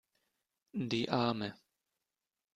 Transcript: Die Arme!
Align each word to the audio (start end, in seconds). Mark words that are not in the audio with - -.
Die 0.73 1.11
Arme! 1.11 1.53